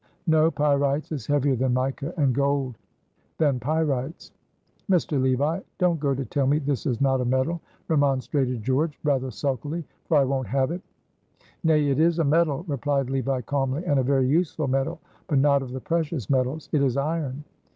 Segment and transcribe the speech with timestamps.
[0.25, 0.49] "No!
[0.49, 2.75] pyrites is heavier than mica and gold
[3.37, 4.31] than pyrites."
[4.89, 5.21] "Mr.
[5.21, 9.85] Levi, don't go to tell me this is not a metal," remonstrated George, rather sulkily,
[10.07, 10.81] "for I won't have it."
[11.63, 15.61] "Nay, it is a metal," replied Levi, calmly, "and a very useful metal, but not
[15.61, 16.67] of the precious metals.
[16.71, 17.43] It is iron."